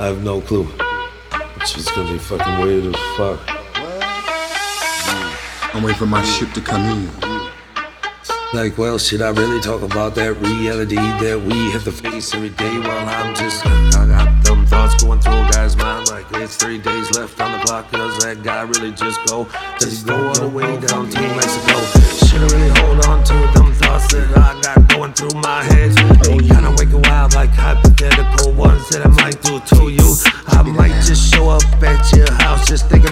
[0.00, 0.68] I have no clue.
[1.56, 3.40] It's just gonna be fucking weird as fuck.
[5.72, 7.08] I'm waiting for my ship to come in.
[8.52, 12.50] Like, well, should I really talk about that reality that we have to face every
[12.50, 12.78] day?
[12.80, 16.10] While I'm just, I got them thoughts going through a guy's mind.
[16.10, 17.90] Like, it's three days left on the clock.
[17.92, 19.48] Does that guy really just go?
[19.78, 21.78] Does he go all the way down to Mexico?
[22.26, 23.53] Should I really hold on to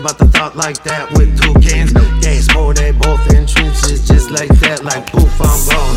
[0.02, 1.92] about the thought like that with two cans.
[2.22, 5.94] Gas more, they both in trenches, just like that, like poof, I'm gone.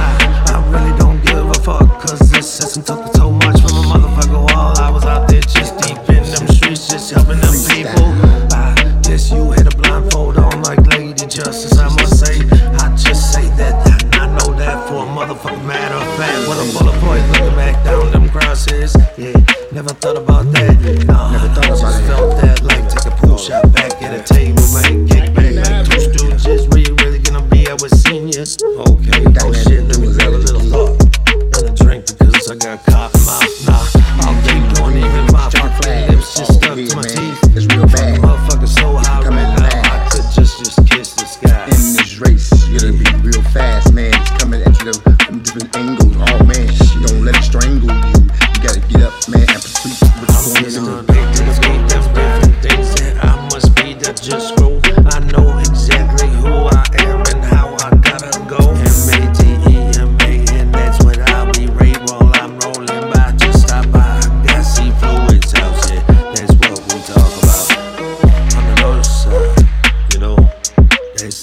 [0.00, 3.84] I, I really don't give a fuck, cause this system took so much from a
[3.92, 8.08] motherfucker while I was out there just deep in them streets, just helping them people.
[8.56, 8.72] I
[9.04, 12.40] guess you had a blindfold on like Lady Justice, I must say.
[12.80, 13.76] I just say that,
[14.16, 16.48] I know that for a motherfucking matter of fact.
[16.48, 19.36] When a bullet point looking back down them crosses, yeah,
[19.72, 21.04] never thought about that.
[21.04, 22.06] Nah, Never thought I just about it.
[22.08, 24.53] felt that like pool shot back at a table,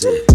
[0.02, 0.31] Shit.